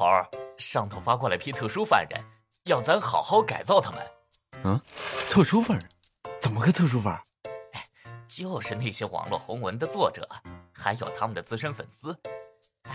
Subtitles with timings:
[0.00, 0.26] 头儿，
[0.56, 2.18] 上头发过来批特殊犯人，
[2.64, 4.00] 要咱好好改造他们。
[4.64, 4.80] 嗯，
[5.28, 5.86] 特殊犯人？
[6.40, 7.22] 怎么个特殊法？
[8.26, 10.26] 就是那些网络红文的作者，
[10.74, 12.18] 还有他们的资深粉丝。
[12.84, 12.94] 哎，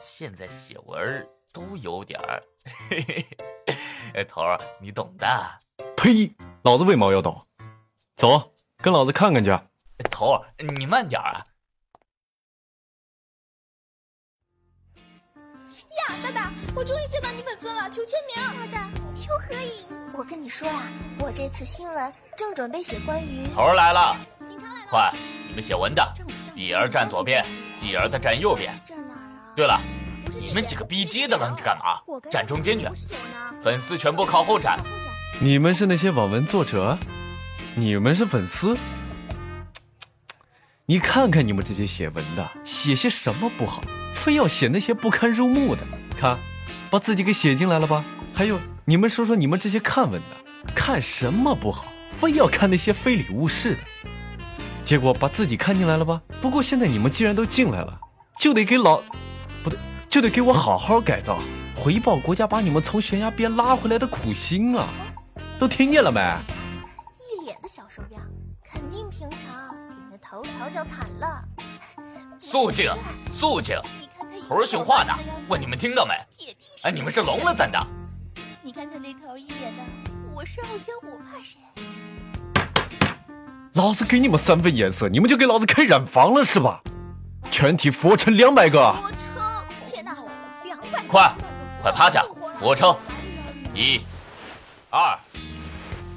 [0.00, 2.42] 现在写文都有点儿。
[4.14, 5.28] 哎，头儿，你懂的。
[5.96, 6.34] 呸！
[6.64, 7.40] 老子为毛要懂？
[8.16, 9.56] 走，跟老子看看去。
[10.10, 11.46] 头儿，你慢点啊。
[15.98, 18.70] 呀，大大，我终于见到你本尊了，求签名。
[18.72, 19.86] 大大，求合影。
[20.14, 20.82] 我跟你说呀，
[21.18, 23.46] 我这次新闻正准备写关于……
[23.54, 24.86] 头儿来了，警察来了。
[24.90, 25.12] 快，
[25.48, 26.02] 你们写文的，
[26.54, 27.44] 碧儿站左边，
[27.76, 28.72] 继儿的站右边。
[28.86, 29.52] 站哪儿啊？
[29.54, 29.80] 对了，
[30.40, 32.18] 你们几个逼街的愣着干嘛我？
[32.20, 32.86] 跟站中间去。
[33.62, 34.42] 粉丝全部靠。
[34.42, 34.78] 后站
[35.40, 36.98] 你们是那些网文作者？
[37.74, 38.76] 你们是粉丝？
[40.86, 45.82] 你看看你们这些写文的，写些什么不好，非要写那些不堪入目的。
[46.18, 46.36] 看，
[46.90, 48.04] 把自己给写进来了吧？
[48.34, 53.80] 还有，你们说说你们这些看文的，看什么不好，非要看那些非礼勿视的。
[54.82, 56.20] 结果把自己看进来了吧？
[56.40, 58.00] 不过现在你们既然都进来了，
[58.36, 59.00] 就得给老，
[59.62, 59.78] 不对，
[60.10, 61.38] 就得给我好好改造，
[61.76, 64.88] 回报国家把你们从悬崖边拉回来的苦心啊！
[65.60, 66.20] 都听见了没？
[66.20, 68.18] 一脸的小手表，
[68.68, 69.72] 肯定平常
[70.32, 71.44] 头调教惨了。
[72.38, 72.90] 肃静，
[73.30, 73.76] 肃静！
[74.48, 75.12] 头儿训话呢，
[75.46, 76.14] 问你们听到没？
[76.38, 77.78] 铁定哎，你们是聋了怎的？
[78.62, 79.82] 你看他那头一脸的，
[80.32, 81.58] 我是傲娇，我怕谁？
[83.74, 86.80] 老子给你们三分颜色，你们就给老子开染房了是吧？
[87.50, 89.64] 全体俯卧撑两百个，俯卧撑！
[89.90, 90.16] 天哪，
[90.64, 91.04] 两百！
[91.08, 91.30] 快，
[91.82, 92.22] 快趴下，
[92.58, 92.96] 俯卧撑！
[93.74, 94.00] 一、
[94.88, 95.14] 二、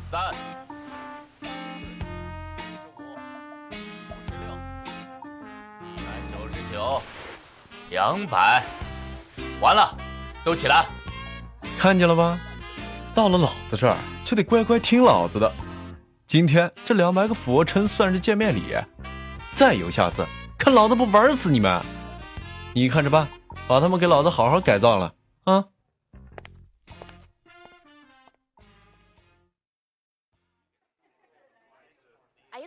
[0.09, 0.33] 三、
[6.75, 7.01] 有、
[7.89, 8.61] 两百，
[9.61, 9.97] 完了，
[10.43, 10.85] 都起来！
[11.79, 12.37] 看见了吧？
[13.13, 15.49] 到了老子这儿就得乖乖听老子的。
[16.27, 18.75] 今天这两百个俯卧撑算是见面礼，
[19.51, 20.27] 再有下次，
[20.57, 21.81] 看老子不玩死你们！
[22.73, 23.25] 你看着办，
[23.69, 25.13] 把他们给老子好好改造了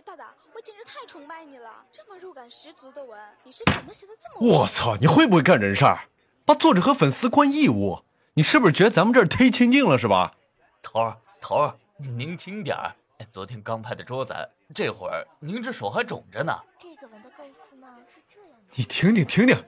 [0.01, 1.69] 大大，我简直太崇拜你了！
[1.91, 4.59] 这么肉感十足的文，你是怎么写的这么？
[4.59, 5.99] 我操，你会不会干人事儿？
[6.45, 8.03] 把作者和粉丝关义务，
[8.35, 10.33] 你是不是觉得咱们这儿忒清静了是吧？
[10.81, 12.95] 头儿，头儿，您轻点儿。
[13.17, 14.33] 哎昨天刚拍的桌子，
[14.73, 16.57] 这会儿您这手还肿着呢。
[16.79, 18.75] 这个文的构思呢是这样的。
[18.75, 19.65] 你听听听听，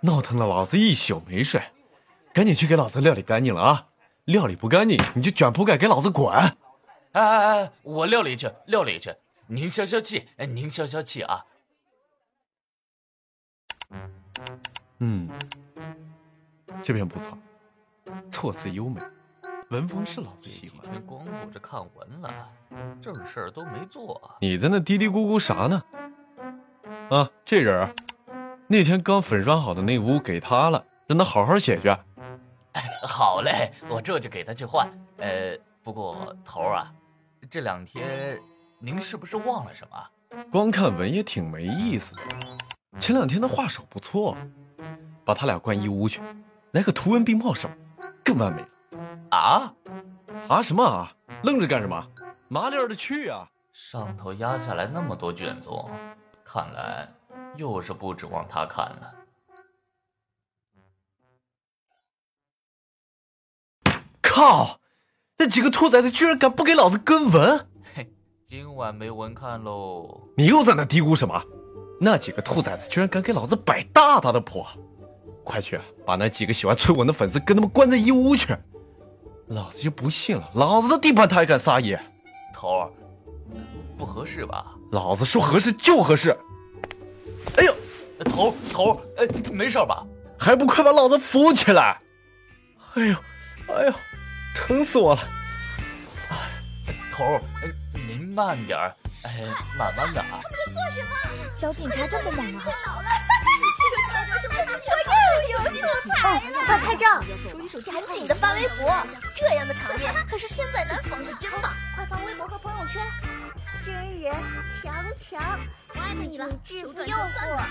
[0.00, 1.62] 闹腾了老子一宿没睡，
[2.34, 3.86] 赶紧去给老子料理干净了啊！
[4.26, 6.30] 料理不干净，你就卷铺盖给老子滚！
[6.32, 6.54] 哎
[7.12, 9.14] 哎哎，我料理去，料理去。
[9.46, 11.44] 您消消气，哎，您消消气啊。
[14.98, 15.28] 嗯，
[16.82, 17.36] 这篇不错，
[18.30, 19.02] 措辞优美，
[19.70, 20.80] 文风是老子这几喜欢。
[20.82, 22.48] 天光顾着看文了，
[23.00, 24.36] 正事儿都没做。
[24.40, 25.82] 你在那嘀嘀咕咕啥呢？
[27.10, 27.94] 啊，这人儿，
[28.68, 31.88] 那天刚粉刷好的那屋给他了，让他好好写去。
[33.02, 34.88] 好嘞，我这就给他去换。
[35.18, 36.94] 呃，不过头儿啊，
[37.50, 38.40] 这两天
[38.84, 40.44] 您是不是忘了什么？
[40.50, 42.22] 光看文也挺没意思的。
[42.98, 44.36] 前两天的画手不错，
[45.24, 46.20] 把他俩关一屋去，
[46.72, 47.70] 来个图文并茂手，
[48.24, 48.68] 更完美了。
[49.30, 49.72] 啊，
[50.48, 51.14] 啊什么啊？
[51.44, 52.08] 愣着干什么？
[52.48, 53.48] 麻利儿的去啊！
[53.72, 55.88] 上头压下来那么多卷宗，
[56.44, 57.08] 看来
[57.56, 59.14] 又是不指望他看了。
[64.20, 64.80] 靠！
[65.38, 67.68] 那几个兔崽子居然敢不给老子跟文！
[68.52, 70.28] 今晚没文看喽。
[70.36, 71.42] 你又在那嘀咕什么？
[71.98, 74.62] 那几个兔崽子居然敢给老子摆大大的谱！
[75.42, 78.54] 快去把那几个喜欢催文的粉丝跟他们关在一屋去！
[79.46, 81.98] 老子就不信了，老子的地盘他还敢撒野！
[82.52, 82.90] 头儿，
[83.96, 84.74] 不合适吧？
[84.90, 86.36] 老子说合适就合适！
[87.56, 87.74] 哎呦，
[88.26, 90.04] 头儿头儿，哎，没事吧？
[90.38, 91.98] 还不快把老子扶起来！
[92.96, 93.16] 哎呦，
[93.74, 93.94] 哎呦，
[94.54, 95.22] 疼死我了！
[97.22, 98.92] 头儿，哎您慢点儿，
[99.22, 99.30] 哎，
[99.78, 100.40] 慢慢的啊。
[100.42, 101.08] 他们在做什么
[101.56, 102.64] 小警察这么猛啊！
[105.54, 106.40] 我又有素材了！
[106.66, 108.92] 快拍照，手机手机赶紧的发微博，
[109.36, 111.72] 这样的场面可是千载难逢的真棒！
[111.94, 113.00] 快发微博和朋友圈。
[113.84, 114.34] 真人
[114.82, 115.60] 强强，
[115.94, 117.62] 我爱你了制服诱惑。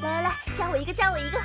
[0.00, 1.40] 来来来，加我一个，加我一个。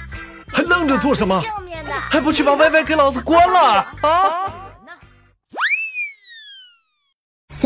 [0.51, 1.41] 还愣着做什么？
[1.41, 3.59] 正面的，还不去把 YY 给老子关了
[4.01, 4.53] 啊！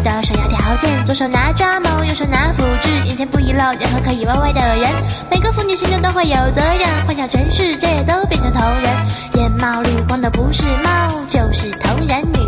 [0.00, 4.90] 的首要条件，左手拿抓猫，右手拿斧子，眼前不遗漏任何可以歪歪的人。
[5.30, 8.92] 每个妇女心中都会有责任，幻想全世界都变成同人。
[9.34, 12.47] 眼冒绿光的不是猫，就是同人女。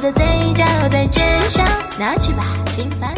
[0.00, 1.62] 我的嘴角在尖笑，
[1.98, 3.14] 拿去吧，心烦。